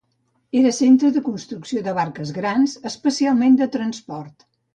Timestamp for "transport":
3.79-4.49